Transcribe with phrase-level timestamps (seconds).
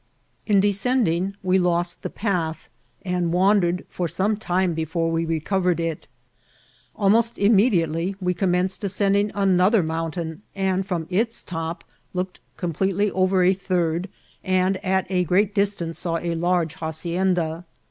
[0.47, 2.69] In descending we lost the path,
[3.03, 6.07] and wandered for some time before we recovered it.
[6.95, 11.83] Almost immediate ly we commenced ascending another mountain, and from its top
[12.15, 14.09] looked completely over a third,
[14.43, 17.63] and, at a great distance, saw a large hacienda.